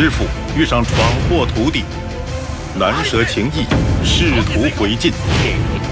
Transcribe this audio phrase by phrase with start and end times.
[0.00, 0.24] 师傅
[0.56, 0.96] 遇上闯
[1.28, 1.84] 祸徒弟，
[2.74, 3.66] 难舍情谊，
[4.02, 5.12] 试图回晋。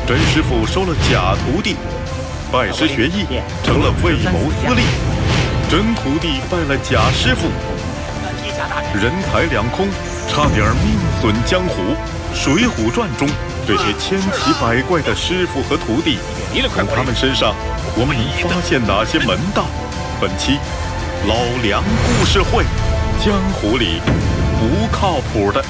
[0.06, 1.76] 真师傅收了假徒弟，
[2.50, 3.26] 拜师学艺
[3.62, 4.80] 成了为谋私利。
[5.68, 7.48] 真徒弟拜了假师傅，
[8.98, 9.86] 人财两空，
[10.26, 11.82] 差点命损江湖。
[12.34, 13.28] 《水浒传》中
[13.66, 16.16] 这些千奇百怪的师傅和徒弟，
[16.74, 17.54] 从他们身上，
[17.94, 19.66] 我们能发现哪些门道？
[20.18, 20.56] 本期
[21.26, 22.64] 老梁故事会。
[23.24, 24.00] 江湖里
[24.60, 25.60] 不靠谱的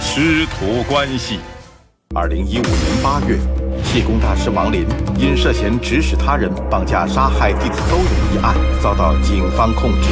[0.00, 1.40] 师徒关系。
[2.14, 3.36] 二零一五年八月，
[3.82, 4.86] 气功大师王林
[5.18, 10.08] 因涉嫌指使他人绑架杀害弟子邹勇一案遭到警方控制。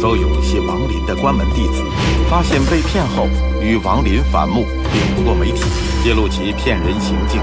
[0.00, 1.82] 邹勇系王林的关门弟子，
[2.30, 3.26] 发现被骗后
[3.60, 5.64] 与王林反目，并通过媒体
[6.04, 7.40] 揭露其骗人行径。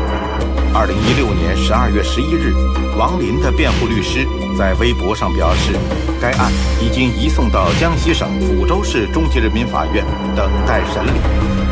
[0.78, 2.54] 二零一六年十二月十一日，
[2.96, 5.74] 王林的辩护律师在微博上表示，
[6.22, 10.06] 该案已经移送到江西省抚州市中级人民法院
[10.36, 11.10] 等待审理。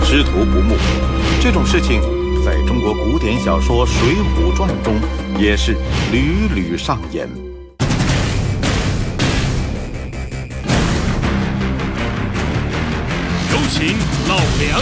[0.03, 0.76] 师徒不睦，
[1.39, 2.02] 这种事情
[2.44, 4.95] 在中国古典小说《水浒传》中
[5.38, 5.78] 也是
[6.11, 7.30] 屡屡上演。
[13.52, 13.95] 有请
[14.28, 14.81] 老梁。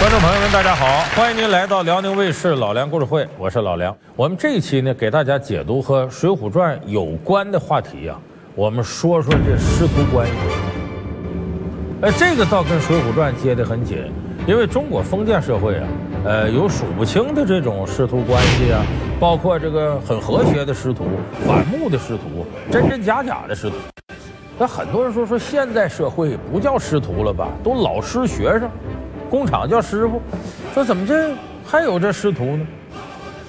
[0.00, 1.02] 观众朋友们，大家好！
[1.16, 3.94] 欢迎您来到辽宁卫视老梁故事会，我是老梁。
[4.14, 8.16] 我们这一期呢，给大家解读和《水浒传》有关的话题呀。
[8.54, 10.32] 我们说说这师徒关系。
[12.02, 13.98] 哎，这个倒跟《水浒传》接得很紧，
[14.46, 15.88] 因为中国封建社会啊，
[16.24, 18.80] 呃，有数不清的这种师徒关系啊，
[19.18, 21.06] 包括这个很和谐的师徒、
[21.44, 23.74] 反目的师徒、真真假假的师徒。
[24.56, 28.70] 那很多人说说，现在社会不叫师徒了吧，都老师学生。
[29.30, 30.20] 工厂叫师傅，
[30.74, 31.34] 说怎么这
[31.64, 32.66] 还有这师徒呢？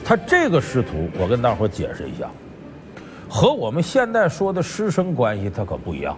[0.04, 2.30] 他这个师徒，我跟大伙解释一下，
[3.30, 6.18] 和我们现在说的师生关系，它可不一样。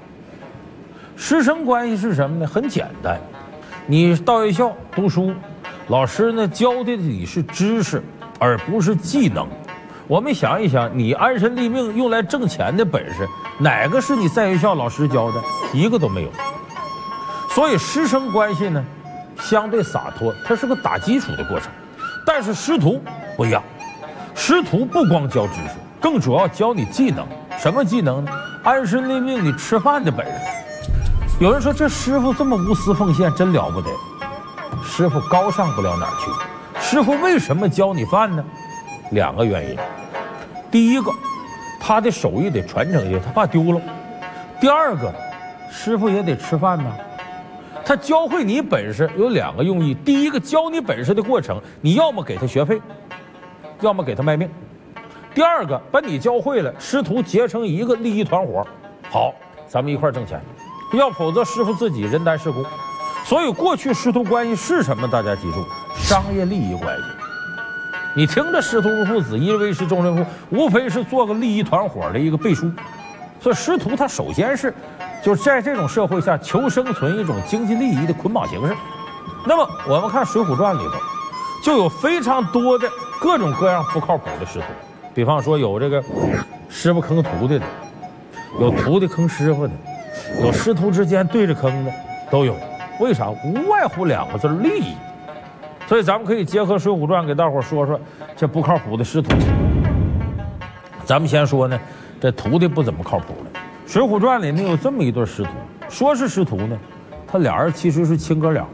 [1.18, 2.48] 师生关系是什么呢？
[2.48, 3.20] 很简单，
[3.86, 5.34] 你到学校读书，
[5.90, 8.02] 老师呢教的你是知识，
[8.40, 9.46] 而不是技能。
[10.08, 13.28] 我们想一想，你安身立命用来挣钱的本事，
[13.60, 15.42] 哪个是你在学校老师教的？
[15.74, 16.30] 一个都没有。
[17.50, 18.84] 所以师生关系呢？
[19.41, 21.69] 相对洒脱，它是个打基础的过程，
[22.25, 23.02] 但是师徒
[23.35, 23.62] 不一样，
[24.35, 27.28] 师徒不光教知识，更主要教你技能。
[27.59, 28.31] 什么技能呢？
[28.63, 30.31] 安身立命、你吃饭的本事。
[31.40, 33.90] 有人说这师傅这么无私奉献，真了不得。
[34.84, 36.31] 师傅高尚不了哪儿去。
[36.80, 38.44] 师傅为什么教你饭呢？
[39.12, 39.78] 两个原因。
[40.69, 41.12] 第一个，
[41.80, 43.81] 他的手艺得传承下去，他怕丢了。
[44.59, 45.13] 第二个，
[45.72, 46.91] 师傅也得吃饭呢。
[47.91, 52.81] 他教会你本事有两个用意：第一个，教你本事的过程，你要么给他学费，
[53.81, 54.47] 要么给他卖命；
[55.35, 58.66] 第二个，把你教会了，师徒结成一个利益团伙，
[59.09, 59.34] 好，
[59.68, 60.41] 咱们一块挣钱。
[60.94, 62.63] 要否则，师傅自己人单势孤。
[63.25, 65.06] 所以，过去师徒关系是什么？
[65.06, 65.62] 大家记住，
[65.97, 67.03] 商业利益关系。
[68.16, 72.72] 你听着，师徒如父子，一人为师，终身父，无非是做个利益团伙的一个背书。
[73.41, 74.74] 所以，师徒他首先是。
[75.24, 78.76] 就是在这种社会下求生存一种经济利益的捆绑形式。
[79.46, 80.94] 那么我们看《水浒传》里头，
[81.64, 82.88] 就有非常多的
[83.20, 84.66] 各种各样不靠谱的师徒。
[85.14, 86.04] 比方说有这个
[86.70, 87.66] 师傅坑徒弟的，
[88.60, 89.74] 有徒弟坑师傅的，
[90.42, 91.92] 有师徒之间对着坑的，
[92.30, 92.56] 都有。
[93.00, 93.30] 为啥？
[93.30, 94.94] 无外乎两个字：利益。
[95.88, 98.00] 所以咱们可以结合《水浒传》给大伙说说
[98.36, 99.36] 这不靠谱的师徒。
[101.04, 101.80] 咱们先说呢，
[102.20, 103.50] 这徒弟不怎么靠谱的。
[103.91, 105.50] 《水浒传》里呢有这么一对师徒，
[105.90, 106.79] 说是师徒呢，
[107.28, 108.66] 他俩人其实是亲哥俩，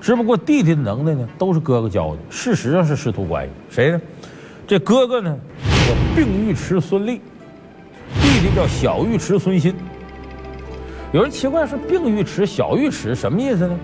[0.00, 3.52] 只不过弟弟的能耐呢都是哥哥教的，事实上是师徒关系。
[3.68, 4.00] 谁呢？
[4.66, 7.20] 这哥哥呢叫并尉迟孙立，
[8.14, 9.74] 弟弟叫小尉迟孙新。
[11.12, 13.76] 有人奇怪说并尉迟、小尉迟什么意思呢？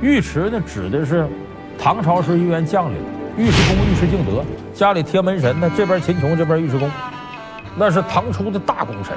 [0.00, 1.28] 尉迟呢指的是
[1.78, 2.96] 唐朝时一员将领，
[3.36, 6.90] 尉迟恭、尉迟敬德家里贴门神呢，这边秦琼，这边尉迟恭，
[7.76, 9.14] 那是唐初的大功臣。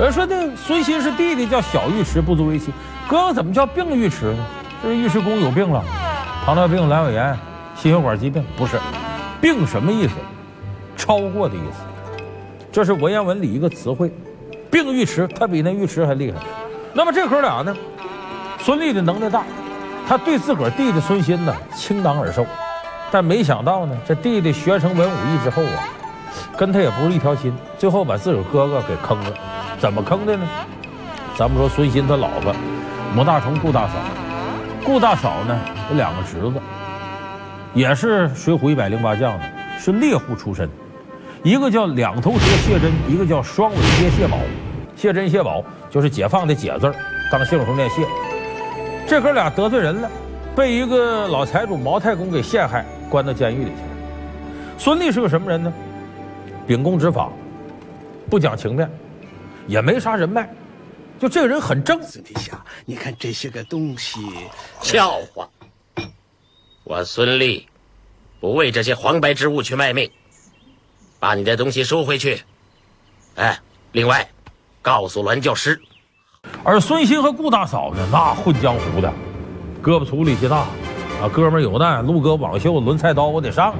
[0.00, 2.72] 有人说那孙新是弟弟，叫小尉迟，不足为奇。
[3.06, 4.46] 哥哥怎么叫病尉迟呢？
[4.82, 5.84] 这尉迟恭有病了，
[6.42, 7.38] 糖尿病、阑尾炎、
[7.76, 8.80] 心血管疾病，不是
[9.42, 10.14] 病什么意思？
[10.96, 11.82] 超过的意思。
[12.72, 14.10] 这是文言文里一个词汇。
[14.70, 16.38] 病尉迟，他比那尉迟还厉害。
[16.94, 17.76] 那么这哥俩呢？
[18.58, 19.42] 孙立的能耐大，
[20.08, 22.46] 他对自个儿弟弟孙新呢倾囊而授。
[23.10, 25.84] 但没想到呢，这弟弟学成文武艺之后啊，
[26.56, 29.36] 跟他也不是一条心，最后把自个儿哥哥给坑了。
[29.80, 30.46] 怎么坑的呢？
[31.38, 32.54] 咱们说孙新他老婆
[33.16, 33.94] 母大虫顾大嫂，
[34.84, 35.58] 顾大嫂呢
[35.90, 36.60] 有两个侄子，
[37.72, 39.44] 也是水浒一百零八将的，
[39.78, 40.68] 是猎户出身。
[41.42, 44.36] 一个叫两头蛇谢珍，一个叫双尾蝎谢宝。
[44.94, 46.94] 谢珍、谢宝就是解放的解字儿，
[47.32, 48.06] 当姓时候念谢。
[49.06, 50.10] 这哥俩得罪人了，
[50.54, 54.76] 被一个老财主毛太公给陷害，关到监狱里去了。
[54.76, 55.72] 孙俪是个什么人呢？
[56.66, 57.30] 秉公执法，
[58.28, 58.90] 不讲情面，
[59.66, 60.48] 也没啥人脉，
[61.18, 62.02] 就这个人很正。
[62.02, 64.20] 孙殿下，你看这些个东西，
[64.82, 65.48] 笑话！
[66.84, 67.66] 我孙立
[68.40, 70.10] 不为这些黄白之物去卖命，
[71.18, 72.42] 把你的东西收回去。
[73.36, 73.58] 哎，
[73.92, 74.28] 另外，
[74.82, 75.80] 告诉栾教师，
[76.64, 79.12] 而孙兴和顾大嫂呢，那混江湖的，
[79.82, 80.66] 胳膊粗力气大，
[81.22, 83.74] 啊，哥们有难，撸胳膊挽袖，抡菜刀我得上。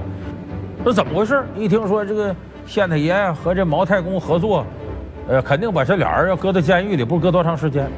[0.85, 1.45] 这怎么回事？
[1.57, 2.35] 一听说这个
[2.67, 4.65] 县太爷和这毛太公合作，
[5.31, 7.89] 呃，肯定把这俩人要搁到监狱里，不搁多长时间。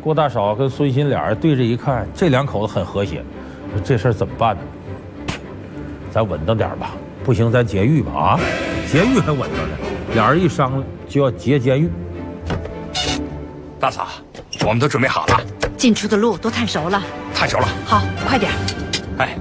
[0.00, 3.22] 郭大嫂跟孙鑫俩人对着一看，这两口子很和谐，
[3.70, 4.62] 说这事儿怎么办呢？
[6.10, 6.92] 咱稳当点吧，
[7.22, 8.40] 不行咱劫狱吧啊，
[8.90, 9.76] 劫狱还稳当呢。
[10.14, 11.90] 俩人一商量，就要劫监狱。
[13.78, 14.08] 大嫂，
[14.62, 15.40] 我们都准备好了，
[15.76, 17.02] 进出的路都探熟了。
[17.34, 17.68] 探熟了。
[17.84, 18.50] 好，快点。
[19.18, 19.36] 哎，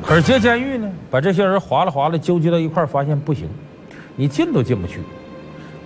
[0.00, 3.48] 可是劫监狱呢，把这些人划拉划拉纠结到一块儿，发现不行，
[4.14, 5.00] 你进都进不去。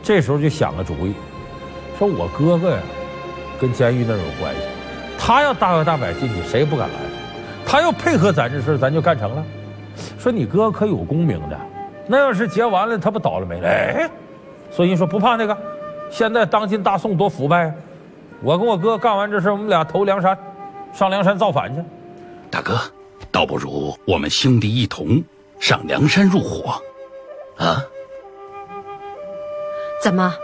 [0.08, 1.12] 这时候就想个主意，
[1.98, 2.78] 说我哥哥呀，
[3.60, 4.62] 跟监狱那有关系，
[5.18, 6.98] 他要大摇大摆进去，谁也不敢拦。
[7.66, 9.44] 他要配合咱这事，咱就干成了。
[10.18, 11.60] 说你哥可有功名的，
[12.06, 13.68] 那要是劫完了，他不倒了霉了？
[13.68, 14.10] 哎，
[14.70, 15.54] 孙兴说不怕那个，
[16.10, 17.74] 现在当今大宋多腐败啊！
[18.40, 20.34] 我跟我哥干完这事，我们俩投梁山，
[20.90, 21.82] 上梁山造反去。
[22.50, 22.80] 大哥，
[23.30, 25.22] 倒不如我们兄弟一同
[25.60, 26.80] 上梁山入伙。
[27.58, 27.84] 啊，
[30.08, 30.34] 怎么，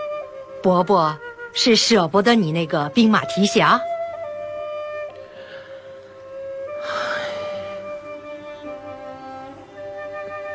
[0.63, 1.17] 伯伯
[1.55, 3.81] 是舍不得你那个兵马提辖？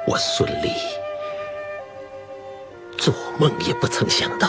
[0.06, 0.70] 我孙俪
[3.00, 4.48] 做梦也不曾想到，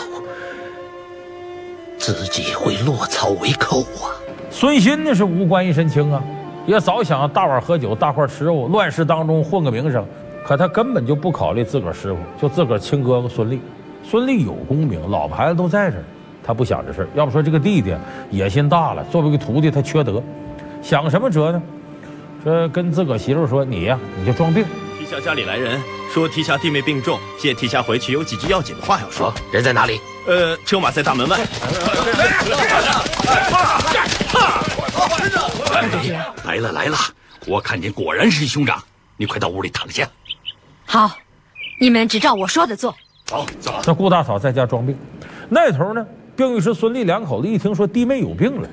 [1.97, 4.13] 自己会落草为寇啊！
[4.51, 6.21] 孙鑫那是无官一身轻啊，
[6.67, 10.05] 也早想大碗喝酒，大块吃肉，乱世当中混个名声。
[10.45, 13.59] 可他根本就不考虑自个儿师傅，就自个儿亲哥哥孙俪。
[14.03, 16.03] 孙俪有功名，老婆孩子都在这儿，
[16.43, 17.07] 他不想这事儿。
[17.15, 17.95] 要不说这个弟弟
[18.29, 20.21] 野心大了，作为一个徒弟，他缺德，
[20.81, 21.61] 想什么辙呢？
[22.43, 24.65] 说跟自个儿媳妇说：“你呀，你就装病。
[24.97, 25.79] 提辖家里来人，
[26.11, 29.31] 说提辖弟妹病重，借提辖回去有几句要紧的话要说。
[29.53, 30.01] 人在哪里？
[30.27, 31.37] 呃，车马在大门外。
[36.43, 36.97] 来了来了，
[37.45, 38.83] 我看见果然是兄长，
[39.17, 40.09] 你快到屋里躺下。
[40.85, 41.11] 好，
[41.79, 42.95] 你们只照我说的做。
[43.31, 43.79] 走走。
[43.81, 44.97] 这顾大嫂在家装病，
[45.47, 46.05] 那头呢，
[46.35, 48.69] 病愈师孙俪两口子一听说弟妹有病了，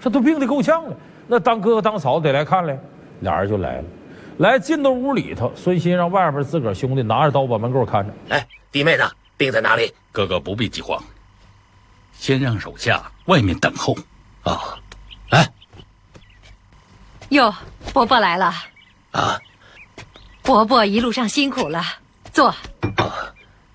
[0.00, 0.96] 这都病得够呛了，
[1.26, 2.78] 那当哥哥当嫂子得来看来，
[3.20, 3.84] 俩人就来了。
[4.38, 8.14] 来进到屋里头，孙鑫让外边自个儿兄弟拿着刀把门口看着。
[8.30, 9.10] 哎，弟妹呢？
[9.36, 9.92] 病在哪里？
[10.12, 11.02] 哥哥不必急慌，
[12.12, 13.96] 先让手下外面等候。
[14.44, 14.78] 啊，
[15.30, 15.46] 来
[17.30, 17.52] 哟，
[17.92, 18.54] 伯伯来了。
[19.10, 19.38] 啊，
[20.42, 21.82] 伯伯一路上辛苦了，
[22.32, 22.54] 坐。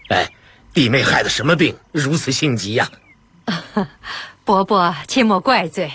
[0.10, 0.30] 哎，
[0.74, 2.90] 弟妹害的什么病，如此性急呀、
[3.46, 3.64] 啊
[4.46, 5.92] 伯伯切莫怪罪，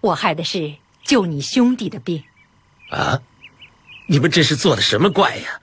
[0.00, 2.22] 我害的是救你兄弟的病。
[2.90, 3.20] 啊？
[4.06, 5.60] 你们这是做的什么怪呀？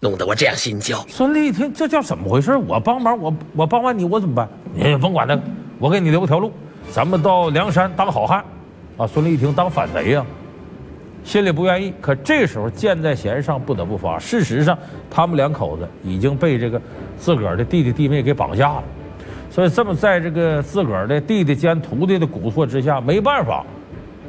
[0.00, 1.04] 弄得我这样心焦。
[1.08, 2.56] 孙俪一听这叫怎么回事？
[2.56, 4.48] 我帮忙，我我帮完你，我怎么办？
[4.74, 5.42] 你也甭管那个，
[5.78, 6.52] 我给你留条路，
[6.92, 8.44] 咱们到梁山当好汉。
[8.96, 10.24] 啊，孙俪一听当反贼呀、
[11.26, 11.92] 心里不愿意。
[12.00, 14.16] 可这时候箭在弦上，不得不发。
[14.16, 14.78] 事实上，
[15.10, 16.80] 他们两口子已经被这个
[17.18, 18.84] 自个儿的弟弟弟妹给绑架了，
[19.50, 23.66] 所以这么在这个自个儿的弟弟兼徒弟的蛊惑之下，没办法，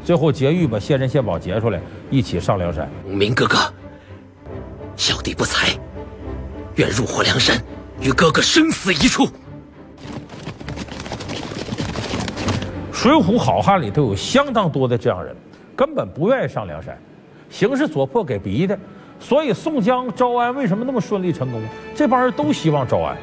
[0.03, 2.89] 最后劫狱把谢珍、谢宝劫出来，一起上梁山。
[3.05, 3.57] 明哥哥，
[4.95, 5.67] 小弟不才，
[6.77, 7.55] 愿入伙梁山，
[8.01, 9.27] 与哥哥生死一处。
[12.91, 15.35] 《水浒》好汉里头有相当多的这样人，
[15.77, 16.97] 根本不愿意上梁山，
[17.51, 18.77] 形势所迫给逼的。
[19.19, 21.61] 所以宋江招安为什么那么顺利成功？
[21.95, 23.15] 这帮人都希望招安，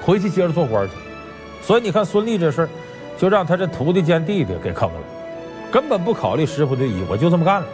[0.00, 0.94] 回去接着做官去。
[1.60, 2.68] 所以你看孙俪这事儿，
[3.18, 4.96] 就让他这徒弟兼弟弟给坑了，
[5.70, 7.66] 根本不考虑师傅的意，我就这么干了。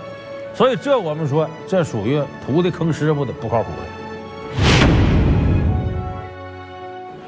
[0.55, 3.77] 所以这我们说，这属于徒弟坑师傅的不靠谱的。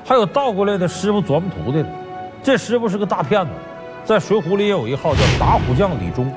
[0.05, 1.89] 还有倒过来的师傅琢磨徒弟的，
[2.43, 3.51] 这师傅是个大骗子。
[4.05, 6.33] 在《水浒》里也有一号叫打虎将李忠，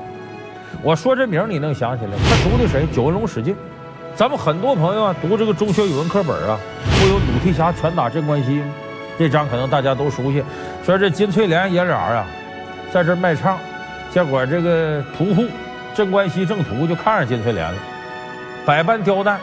[0.80, 2.12] 我说这名你能想起来？
[2.12, 2.86] 他读的谁？
[2.92, 3.54] 九纹龙史进。
[4.14, 6.58] 咱们很多朋友啊，读这个中学语文课本啊，
[7.00, 8.66] 不有鲁提辖拳打镇关西吗？
[9.18, 10.42] 这章可能大家都熟悉。
[10.84, 12.26] 说这金翠莲爷俩啊，
[12.92, 13.58] 在这卖唱，
[14.10, 15.44] 结果这个屠户
[15.94, 17.78] 镇关西正屠就看上金翠莲了，
[18.66, 19.38] 百般刁难，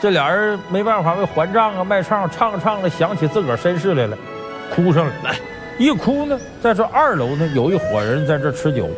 [0.00, 4.16] 这俩人没办法为还账啊，卖唱唱唱着想起自个儿身世来了，
[4.74, 5.12] 哭上了。
[5.24, 5.34] 来，
[5.78, 8.88] 一哭呢，在这二楼呢，有一伙人在这吃酒，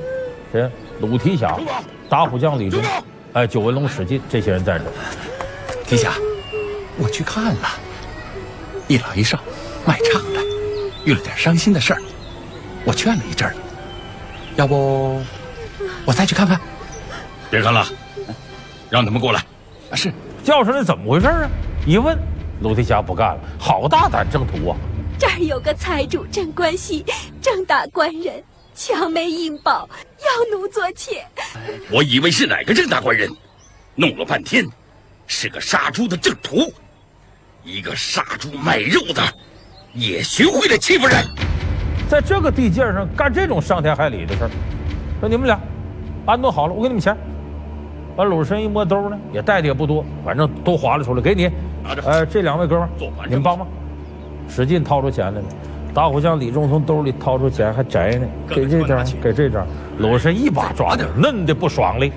[0.51, 0.69] 谁？
[1.01, 1.59] 鲁提辖、
[2.09, 2.83] 打虎将李忠，
[3.33, 4.91] 哎，九纹龙史进这些人在这儿。
[5.87, 6.13] 提辖，
[6.99, 7.69] 我去看了，
[8.89, 9.39] 一老一少
[9.85, 10.41] 卖唱的，
[11.05, 12.03] 遇了点伤心的事儿，
[12.85, 13.55] 我劝了一阵儿，
[14.57, 15.21] 要不
[16.05, 16.61] 我再去看看？
[17.51, 17.87] 别看了，
[18.89, 19.41] 让他们过来。
[19.91, 20.13] 啊，是。
[20.45, 21.49] 叫上来怎么回事啊？
[21.87, 22.19] 一问，
[22.63, 24.77] 鲁提辖不干了，好大胆正途啊！
[25.17, 27.05] 这儿有个财主镇关西，
[27.41, 28.43] 正大官人，
[28.85, 31.25] 强媒硬保，要奴做妾。
[31.89, 33.31] 我以为是哪个正大官人，
[33.95, 34.67] 弄了半天，
[35.29, 36.73] 是个杀猪的正途，
[37.63, 39.23] 一个杀猪卖肉的，
[39.95, 41.25] 也学会了欺负人，
[42.11, 44.51] 在这个地界上干这种伤天害理的事儿。
[45.21, 45.61] 说你们俩
[46.27, 47.17] 安顿好了，我给你们钱。
[48.17, 51.49] 把鲁智深一摸兜呢，也带的也不多，反正都划拉出来，给你。
[51.85, 52.03] 拿着。
[52.03, 52.91] 哎，这两位哥们儿，
[53.29, 53.65] 你们帮忙。
[54.49, 55.47] 使劲掏出钱来了。
[55.95, 59.67] 打虎将李忠从兜里掏出钱，还摘呢，给这张，给这张。
[59.99, 62.11] 鲁智深一把抓住，嫩的不爽哩。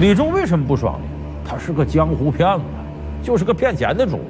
[0.00, 1.06] 李忠为什么不爽呢？
[1.46, 2.62] 他是个江湖骗子，
[3.22, 4.20] 就是个骗钱的主。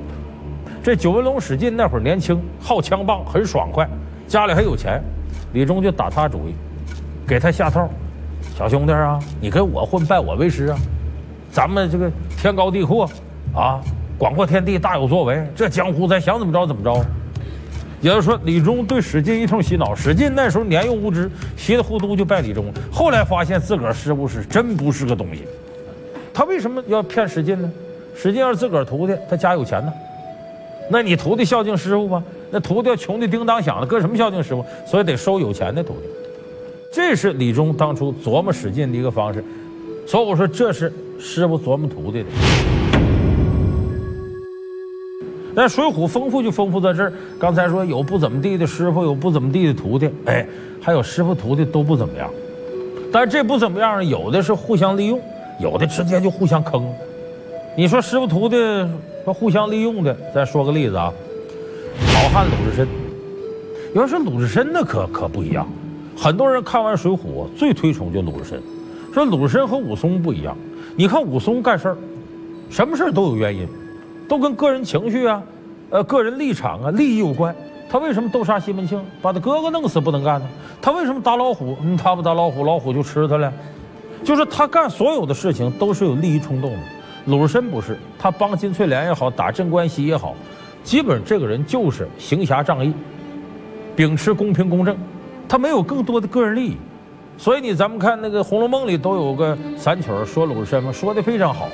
[0.82, 3.88] 这九纹龙史进那会儿年轻，好枪棒，很爽快，
[4.26, 5.00] 家里还有钱。
[5.52, 6.54] 李忠就打他主意，
[7.26, 7.88] 给他下套。
[8.56, 10.78] 小兄弟啊，你跟我混，拜我为师啊！
[11.52, 13.08] 咱们这个天高地阔，
[13.54, 13.80] 啊，
[14.18, 15.46] 广阔天地，大有作为。
[15.54, 17.04] 这江湖咱想怎么着怎么着。
[18.00, 19.94] 也就是说，李忠对史进一通洗脑。
[19.94, 22.72] 史进那时候年幼无知，稀里糊涂就拜李忠。
[22.90, 25.42] 后来发现自个儿师傅是真不是个东西。
[26.32, 27.70] 他为什么要骗史进呢？
[28.16, 29.92] 史进要是自个儿徒弟，他家有钱呢。
[30.88, 32.24] 那你徒弟孝敬师傅吗？
[32.50, 34.64] 那徒弟要穷的叮当响的，搁什么孝敬师傅？
[34.86, 36.08] 所以得收有钱的徒弟。
[36.92, 39.44] 这是李忠当初琢磨史进的一个方式，
[40.06, 42.79] 所以我说这是师傅琢磨徒弟的。
[45.54, 47.12] 那《水浒》丰富就丰富在这儿。
[47.38, 50.46] 刚才说有不怎么地的师傅，有不怎么地的徒弟，哎，
[50.80, 52.30] 还有师傅徒弟都不怎么样。
[53.12, 55.20] 但这不怎么样，有的是互相利用，
[55.60, 56.86] 有的直接就互相坑。
[57.76, 58.56] 你说师傅徒弟
[59.24, 61.12] 说互相利用的，再说个例子啊，
[62.14, 62.88] 好汉鲁智深。
[63.92, 65.66] 有人说鲁智深那可可不一样。
[66.16, 67.16] 很多人看完《水浒》
[67.56, 68.62] 最推崇就鲁智深，
[69.12, 70.56] 说鲁智深和武松不一样。
[70.94, 71.96] 你看武松干事儿，
[72.68, 73.66] 什么事儿都有原因，
[74.30, 75.42] 都跟个人情绪啊、
[75.90, 77.52] 呃个人立场啊、利益有关。
[77.88, 80.46] 他为什么斗杀西门庆，把他哥哥弄死不能干呢？
[80.80, 81.76] 他为什么打老虎？
[81.82, 83.52] 嗯，他不打老虎，老虎就吃他了。
[84.22, 86.78] 就是他干所有的事情都是有利益冲动的。
[87.26, 90.36] 鲁智深不是，他帮金翠莲也好，打镇关西也好，
[90.84, 92.94] 基本这个人就是行侠仗义，
[93.96, 94.96] 秉持公平公正。
[95.48, 96.76] 他没有更多的个人利益，
[97.36, 101.68] 所以你咱们看那个《红楼梦》里都有个散曲说鲁智深嘛，说的非常好，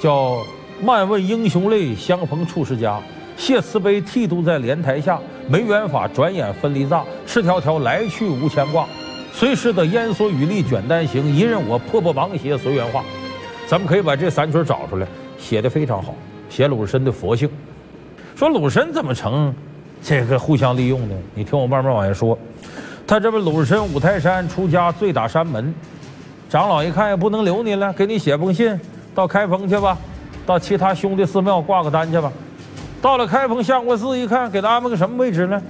[0.00, 0.38] 叫
[0.82, 3.00] “漫问英雄泪，相逢处世家。
[3.36, 5.18] 谢慈悲，剃度在莲台下。
[5.48, 7.04] 没缘法，转眼分离乍。
[7.26, 8.86] 赤条条来去无牵挂，
[9.32, 11.34] 随时得烟蓑雨笠卷单行。
[11.34, 13.04] 一任我破破芒鞋随缘化。”
[13.66, 15.06] 咱们可以把这三曲找出来，
[15.38, 16.14] 写的非常好，
[16.50, 17.48] 写鲁智深的佛性。
[18.36, 19.54] 说鲁智深怎么成
[20.02, 21.14] 这个互相利用呢？
[21.34, 22.38] 你听我慢慢往下说。
[23.06, 25.74] 他这不鲁智深五台山出家，醉打山门。
[26.48, 28.78] 长老一看也不能留你了，给你写封信，
[29.14, 29.98] 到开封去吧，
[30.46, 32.32] 到其他兄弟寺庙挂个单去吧。
[33.00, 35.62] 到了开封相国寺一看，给他安排个什么位置呢？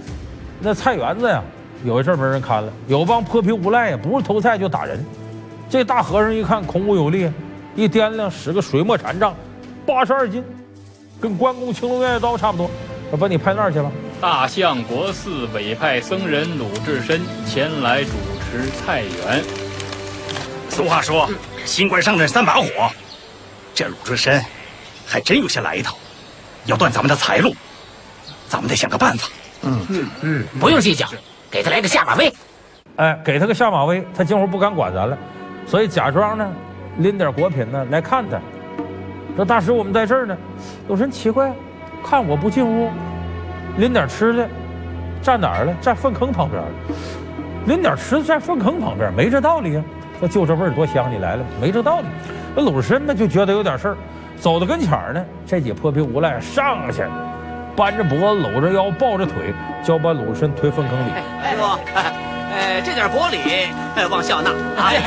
[0.61, 1.43] 那菜园子呀，
[1.85, 5.05] 有一阵没人看了，有帮泼皮无赖呀，不是偷菜就打人。
[5.69, 7.31] 这大和尚一看孔武有力，
[7.75, 9.35] 一掂量使个水墨禅杖，
[9.85, 10.45] 八十二斤，
[11.21, 12.71] 跟关公青龙偃月刀差不多。
[13.11, 13.91] 我把你派那儿去吧。
[14.21, 19.43] 大相国寺委派僧人鲁智深前来主持菜园。
[20.69, 21.29] 俗话说，
[21.65, 22.67] 新官上任三把火，
[23.75, 24.41] 这鲁智深
[25.07, 25.97] 还真有些来头，
[26.67, 27.55] 要断咱们的财路，
[28.49, 29.29] 咱们得想个办法。
[29.63, 31.07] 嗯嗯嗯，不用计较，
[31.51, 32.33] 给他来个下马威。
[32.97, 35.17] 哎，给他个下马威，他今后不敢管咱了，
[35.67, 36.49] 所以假装呢，
[36.99, 38.39] 拎点果品呢来看他。
[39.37, 40.37] 说大师，我们在这儿呢。
[40.89, 41.53] 鲁智深奇怪，
[42.05, 42.91] 看我不进屋。
[43.79, 44.49] 拎点吃的，
[45.21, 45.75] 站哪儿了？
[45.81, 46.69] 站粪坑旁边了。
[47.67, 49.85] 拎点吃的站粪坑旁边，没这道理啊！
[50.21, 52.07] 说就这味儿多香，你来了没这道理。
[52.55, 53.97] 那鲁智深呢就觉得有点事儿，
[54.45, 57.03] 走到跟前儿呢，这几泼皮无赖上去，
[57.75, 61.13] 扳着脖子，搂着腰，抱着腿，就要把鲁智深推粪坑里。
[61.49, 63.39] 师傅，哎，这点薄礼，
[64.11, 64.51] 望笑纳。
[64.77, 65.01] 哎，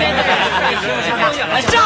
[1.61, 1.83] 上！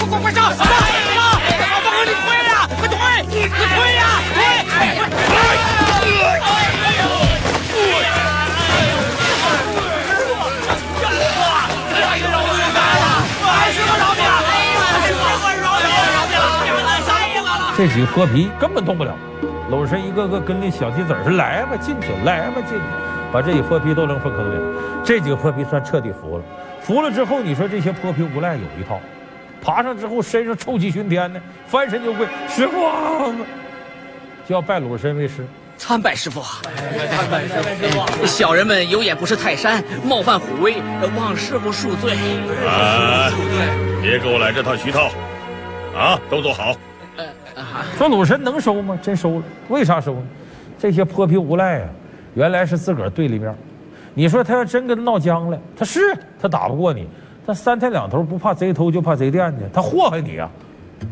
[0.00, 0.42] 快快快上！
[3.30, 4.02] 你推呀，
[4.34, 4.42] 推！
[17.76, 19.16] 这几个泼皮根本动不了。
[19.70, 22.84] 鲁智深一个个跟那小鸡子似的，来吧进去，来吧进去，
[23.32, 24.78] 把这些泼皮都扔粪坑里。
[25.04, 26.44] 这几个泼皮算彻底服了。
[26.80, 29.00] 服了之后，你说这些泼皮无赖有一套，
[29.60, 33.32] 爬上之后身上臭气熏天的，翻身就跪，师傅啊，
[34.46, 35.44] 就要拜鲁智深为师。
[35.76, 37.54] 参拜师傅，参拜师
[37.90, 38.26] 傅。
[38.26, 40.76] 小人们有眼不识泰山，冒犯虎威，
[41.16, 42.12] 望师傅恕罪。
[42.12, 43.66] 恕罪，
[44.00, 45.10] 别给我来这套虚套，
[45.98, 46.76] 啊，都坐好。
[47.96, 48.98] 说鲁神能收吗？
[49.02, 49.42] 真收了。
[49.68, 50.22] 为啥收呢？
[50.78, 51.88] 这些泼皮无赖啊，
[52.34, 53.54] 原来是自个儿对立面。
[54.12, 56.00] 你说他要真跟他闹僵了，他是
[56.40, 57.08] 他打不过你，
[57.46, 60.50] 他三天两头不怕贼偷就怕贼惦记，他祸害你啊！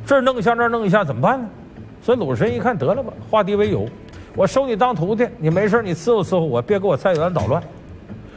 [0.06, 1.48] 这儿弄一下那儿弄一下怎么办呢？
[2.02, 3.86] 所以鲁神一看得了吧，化敌为友。
[4.34, 7.62] 我收你当徒弟，你没事你伺候伺候我，别给我菜园捣乱。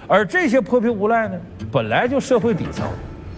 [0.07, 1.37] 而这些泼皮无赖呢，
[1.71, 2.87] 本来就社会底层，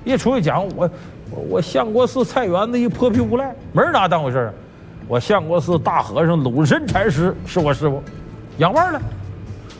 [0.03, 0.89] 一出去讲我，
[1.31, 4.53] 我相国寺菜园子一泼皮无赖，没人拿当回事儿。
[5.07, 8.01] 我相国寺大和尚鲁智深禅师是我师傅，
[8.57, 9.01] 养腕了。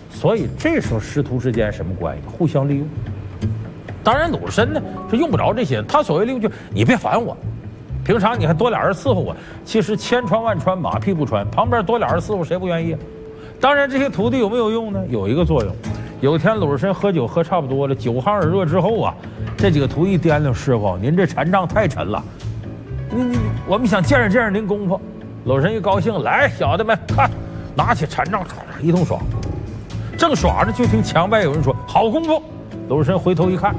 [0.10, 2.24] 所以这时候师徒之间什么关系？
[2.28, 2.88] 互相利用。
[4.04, 7.36] 当然鲁智深呢是用不着这些，他所谓利用就你别烦我。
[8.04, 9.36] 平常你还多俩人伺候我，
[9.66, 12.96] 其实千穿万穿马屁不穿，旁边多俩人伺候谁不愿意？
[13.60, 15.04] 当然这些徒弟有没有用呢？
[15.10, 15.76] 有一个作用。
[16.20, 19.14] 有一天鲁智深喝酒喝差不多了，酒酣耳热之后啊，
[19.56, 22.24] 这几个徒弟掂量师傅，您这禅杖太沉了，
[23.12, 25.00] 你你我们想见识见识您功夫。
[25.46, 27.30] 鲁智深一高兴，来小的们看，
[27.76, 28.48] 拿起禅杖唰
[28.82, 29.20] 一通耍，
[30.18, 32.42] 正耍着就听墙外有人说好功夫。
[32.90, 33.76] 鲁智深回头一看。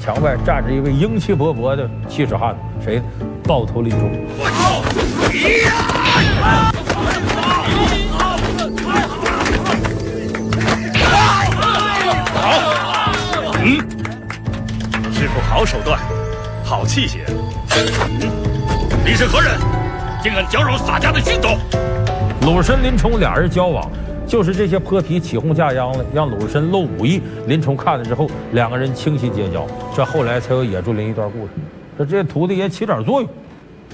[0.00, 3.02] 墙外站着一位英气勃勃的气势汉子，谁？
[3.42, 4.10] 抱头林冲。
[12.44, 13.10] 好，
[13.64, 13.78] 嗯，
[15.14, 15.98] 师傅好手段，
[16.62, 17.20] 好器械。
[17.70, 18.28] 嗯，
[19.02, 19.58] 你是何人？
[20.22, 21.56] 竟敢搅扰洒家的军斗？
[22.42, 23.90] 鲁智深、林冲俩人交往。
[24.26, 27.22] 就是这些泼皮起哄架秧了，让鲁智深露武艺。
[27.46, 31.50] 林冲看了之后，两个人倾心结交，这后来才有野猪林一段故事。
[31.96, 33.30] 这这徒弟也起点作用。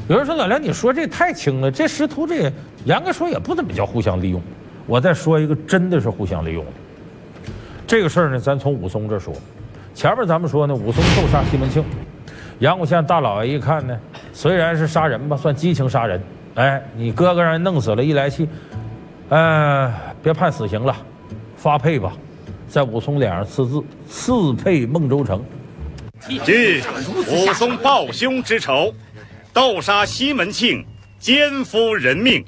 [0.08, 2.52] 有人说老梁，你说这太轻了，这师徒这也
[2.84, 4.42] 严格说也不怎么叫互相利用。
[4.86, 6.64] 我再说一个，真的是互相利用。
[7.90, 9.34] 这个事儿呢，咱从武松这说。
[9.96, 11.82] 前面咱们说呢，武松斗杀西门庆，
[12.60, 13.98] 阳谷县大老爷一看呢，
[14.32, 16.22] 虽然是杀人吧，算激情杀人。
[16.54, 18.48] 哎，你哥哥让人弄死了，一来气。
[19.28, 20.96] 呃，别判死刑了，
[21.56, 22.12] 发配吧，
[22.68, 25.42] 在武松脸上刺字，刺配孟州城。
[26.44, 26.84] 据
[27.26, 28.94] 武松报兄之仇，
[29.52, 30.86] 斗杀西门庆，
[31.18, 32.44] 奸夫人命，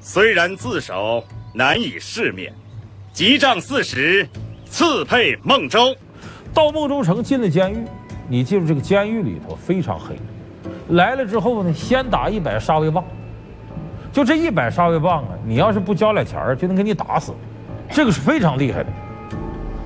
[0.00, 2.52] 虽然自首难以释免，
[3.12, 4.26] 急杖四十，
[4.74, 5.94] 赐配孟州。
[6.52, 7.84] 到孟州城进了监狱，
[8.26, 10.16] 你记住这个监狱里头非常黑，
[10.88, 13.04] 来了之后呢，先打一百杀威棒。
[14.12, 15.30] 就这一百杀威棒啊！
[15.46, 17.32] 你要是不交俩钱儿，就能给你打死，
[17.88, 18.90] 这个是非常厉害的。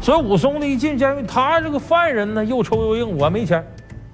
[0.01, 3.63] 所以武松呢一进监狱，他这个犯人呢又臭又硬，我没钱。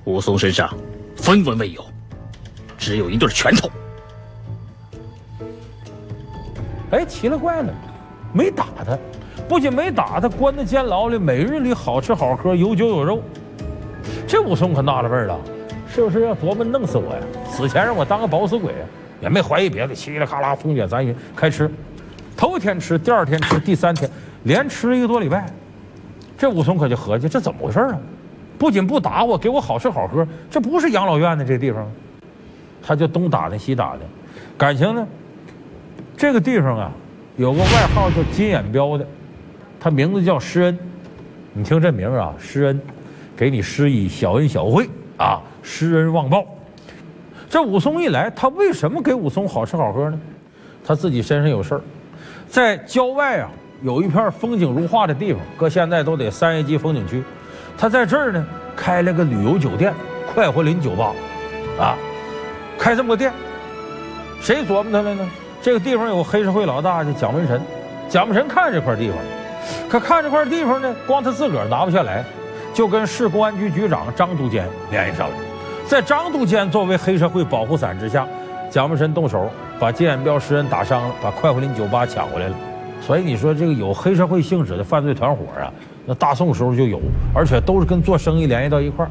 [0.03, 0.75] 武松身上
[1.17, 1.85] 分文未有，
[2.77, 3.71] 只有一对拳头。
[6.91, 7.73] 哎，奇了怪了，
[8.33, 8.99] 没打他，
[9.49, 13.23] 不仅没打他，关在监牢里，每日里好吃好喝，有酒有肉。
[14.27, 15.39] 这武松可纳了闷了，
[15.87, 17.21] 是不是要琢磨弄死我呀？
[17.49, 18.73] 死前让我当个饱死鬼？
[19.21, 21.71] 也没怀疑别的，稀里咔啦风卷残云开吃，
[22.37, 24.11] 头一天吃，第二天吃，第三天
[24.43, 25.47] 连吃一个多礼拜。
[26.37, 27.99] 这武松可就合计，这怎么回事啊？
[28.59, 31.91] 不仅不打我，给我好吃好喝，这不是养老院的这地方。
[32.83, 34.01] 他就东打听西打听，
[34.59, 35.07] 感情呢，
[36.17, 36.91] 这个地方啊，
[37.37, 39.07] 有个外号叫金眼彪的，
[39.85, 40.79] 他名字叫施恩。
[41.53, 42.81] 你听这名啊，施恩，
[43.37, 46.43] 给你施以小恩小惠啊，施恩忘报。
[47.51, 50.19] 这武松一来，他为什么给武松好吃好喝呢？
[50.87, 51.83] 他自己身上有事儿，
[52.49, 53.51] 在郊外啊
[53.83, 57.23] 有一片风景如画的地方，搁现在都得三 A 级风景区。
[57.77, 58.43] 他在这儿呢
[58.75, 59.93] 开了个旅游酒店——
[60.33, 61.13] 快活林酒吧，
[61.79, 61.95] 啊，
[62.79, 63.31] 开这么个店，
[64.41, 65.29] 谁琢磨他了呢？
[65.61, 67.61] 这个地方有黑社会老大叫蒋文神，
[68.09, 69.19] 蒋文神看这块地方，
[69.89, 72.25] 可看这块地方呢，光他自个儿拿不下来，
[72.73, 75.35] 就跟市公安局局长张督监联系上了。
[75.87, 78.27] 在张督监作为黑社会保护伞之下，
[78.71, 82.55] 蒋文神动手把金眼彪诗人打伤了，把快活林酒吧抢回来了。
[83.01, 85.71] 所以你说这个有黑社会性质的犯罪团伙啊，
[86.07, 86.99] 那大宋时候就有，
[87.35, 89.11] 而且都是跟做生意联系到一块儿。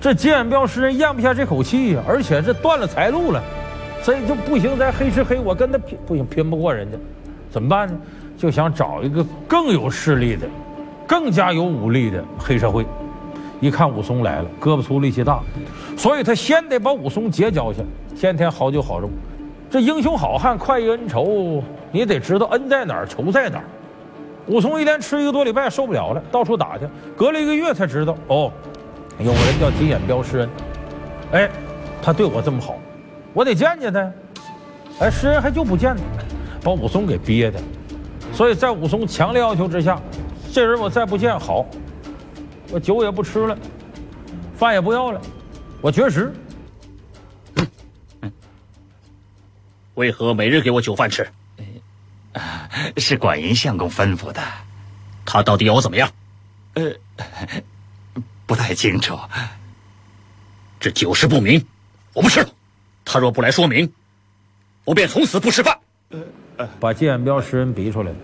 [0.00, 3.40] 这金眼彪诗人咽不下这口气呀，而且这断了财路了，
[4.02, 6.98] 所以就不行，咱黑吃黑，我跟他拼不行，拼不过人家，
[7.50, 7.94] 怎么办呢？
[8.38, 10.46] 就想找一个更有势力的、
[11.06, 12.86] 更加有武力的黑社会。
[13.60, 15.40] 一看武松来了，胳膊粗力气大，
[15.96, 17.82] 所以他先得把武松结交下，
[18.16, 19.10] 天天好酒好肉，
[19.68, 23.64] 这英雄好汉快意恩仇，你得知道恩在哪儿，仇在哪儿。
[24.46, 26.84] 武松一连吃一个多礼拜受不了了，到处打去，
[27.16, 28.52] 隔了一个月才知道，哦，
[29.18, 30.48] 有个人叫金眼彪施恩，
[31.32, 31.50] 哎，
[32.00, 32.76] 他对我这么好，
[33.34, 34.08] 我得见见他。
[35.00, 36.02] 哎，施恩还就不见他，
[36.62, 37.58] 把武松给憋的。
[38.38, 40.00] 所以在武松强烈要求之下，
[40.52, 41.66] 这人我再不见好，
[42.70, 43.58] 我酒也不吃了，
[44.56, 45.20] 饭也不要了，
[45.80, 46.32] 我绝食。
[49.94, 51.28] 为何每日给我酒饭吃？
[52.96, 54.40] 是管营相公吩咐的。
[55.26, 56.08] 他到底要我怎么样？
[56.74, 56.92] 呃，
[58.46, 59.18] 不太清楚。
[60.78, 61.66] 这酒食不明，
[62.12, 62.48] 我不吃了。
[63.04, 63.92] 他若不来说明，
[64.84, 65.76] 我便从此不吃饭。
[66.80, 68.16] 把金眼彪施恩逼出来了，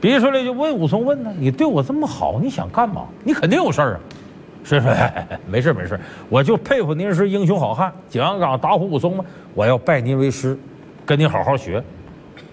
[0.00, 3.06] 逼出来就问武松问呢：“你对我这么好，你想干嘛？
[3.22, 4.00] 你肯定有事儿啊！”
[4.64, 4.94] 施恩说
[5.46, 10.58] ：“没事没事，我就佩服您是英雄好汉，景阳冈打虎武松嘛，我要拜您为师，
[11.04, 11.82] 跟您好好学。”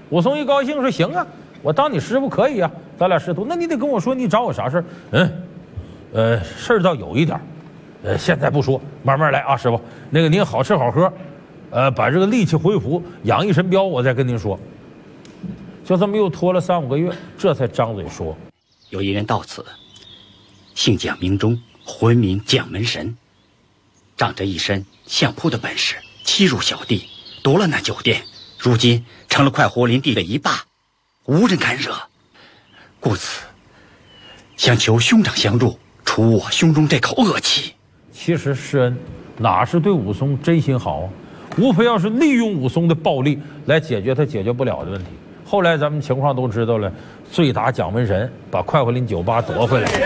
[0.09, 1.25] 武松一高兴说：“行啊，
[1.61, 3.45] 我当你师傅可以啊，咱俩师徒。
[3.47, 4.83] 那你得跟我说，你找我啥事儿？
[5.11, 5.31] 嗯，
[6.13, 7.41] 呃，事儿倒有一点儿，
[8.03, 9.79] 呃，现在不说，慢慢来啊，师傅。
[10.09, 11.11] 那个您好吃好喝，
[11.69, 14.59] 呃，把这个力气恢复，养一身膘，我再跟您说。
[15.91, 18.33] 就这么又拖了三五个月，这才张嘴说：
[18.91, 19.65] 有一人到此，
[20.73, 23.13] 姓蒋名忠，浑名蒋门神，
[24.15, 27.09] 仗着一身相扑的本事，欺辱小弟，
[27.43, 28.23] 夺了那酒店。”
[28.57, 30.63] 如今成了快活林地的一霸，
[31.25, 31.93] 无人敢惹，
[33.01, 33.41] 故此
[34.55, 37.73] 想求兄长相助，除我胸中这口恶气。
[38.13, 38.97] 其实施恩
[39.39, 41.09] 哪是对武松真心好啊？
[41.57, 45.09] 无非要是利用武松的暴力来解决他解决不了的问题。
[45.51, 46.89] 后来咱们情况都知道了，
[47.29, 49.91] 醉打蒋门神，把快活林酒吧夺回来。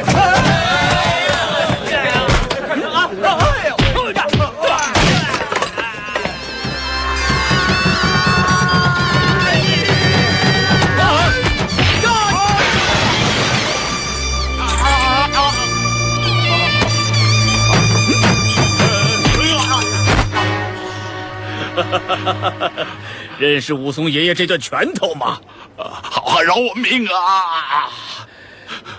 [23.38, 25.39] 认识武松爷爷这段拳头吗？
[25.78, 27.89] 好汉饶我命啊！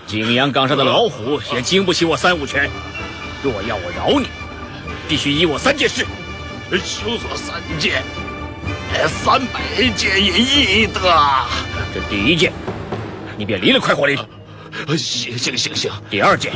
[0.05, 2.69] 景阳冈上的老虎也经不起我三五拳。
[3.43, 4.27] 若要我饶你，
[5.07, 6.05] 必须依我三件事。
[6.83, 8.03] 休说三件，
[9.07, 9.61] 三百
[9.95, 10.99] 件也易得。
[11.93, 12.51] 这第一件，
[13.37, 14.17] 你便离了快活林。
[14.97, 15.91] 行行行行。
[16.09, 16.53] 第二件，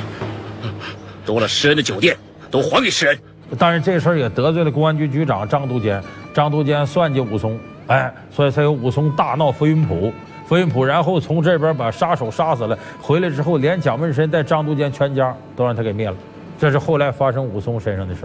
[1.26, 2.17] 夺了施恩的酒店
[2.52, 3.20] 都还给施恩。
[3.58, 6.04] 当然，这事儿也得罪了公安局局长张督监。
[6.34, 7.60] 张督监算计武松，
[7.91, 10.13] 哎，所以才有武松大闹飞云浦。
[10.47, 12.77] 飞云浦，然后从这边把杀手杀死了。
[13.01, 16.15] 回来之后，连蒋门神带张都监全家都让他给灭了。
[16.58, 18.21] 这是后来发生武松身上的事。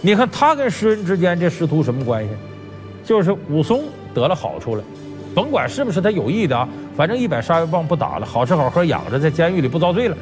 [0.00, 2.30] 你看他跟施恩之间这师徒什么关系？
[3.02, 3.82] 就是武松
[4.14, 4.84] 得了好处了，
[5.34, 10.16] 甭管是不是他有意的啊，反正一百杀鱼棒不打了，好吃好喝养着，在监狱里不遭罪了。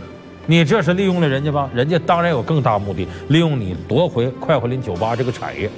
[0.47, 1.69] 你这是利用了人家吧？
[1.75, 5.69] 人家当然有更大目的，利用你夺回快活林酒吧这个产业。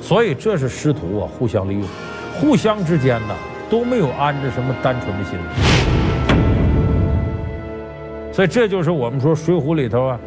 [0.00, 1.82] 所以这是师徒啊，互相利用，
[2.34, 3.34] 互相之间呢
[3.68, 5.42] 都没有安着什么单纯的心理。
[8.32, 10.18] 所以这就是我们说《水浒》里头啊，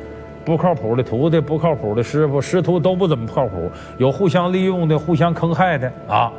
[0.43, 6.31] 不靠谱的徒弟，不靠谱的师傅，师徒都不怎么靠谱，有互相利用的，互相坑害的啊。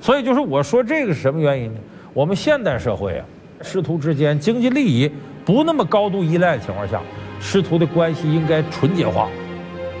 [0.00, 1.80] 所以就是我说这个是什么原因呢？
[2.14, 3.24] 我们现代社会啊，
[3.60, 5.10] 师徒之间经济利益
[5.44, 7.00] 不那么高度依赖的情况下，
[7.38, 9.28] 师徒的关系应该纯洁化，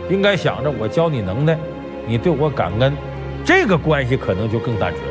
[0.08, 1.58] 应该想着我教你能耐。
[2.08, 2.94] 你对我感恩，
[3.44, 5.02] 这个关系可能就更单纯，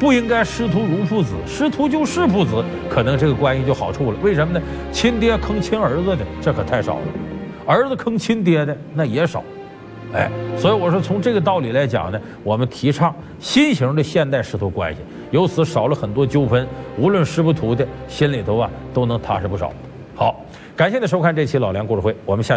[0.00, 4.18] 不应该师徒如父子，师徒就是父子，可能这个关系就好处了。
[4.20, 4.60] 为什么呢？
[4.90, 7.02] 亲爹坑亲儿子的，这可太少了；
[7.64, 9.44] 儿子坑亲爹的，那也少。
[10.12, 16.66] 哎，所以我说，从这个道理来讲呢，我们提倡新型的现代师徒关系，由此少了很多纠纷，
[16.98, 19.72] 无论师不徒的心里头啊，都能踏实不少。
[20.16, 20.44] 好，
[20.74, 22.52] 感谢您收看这期老梁故事会，我们下。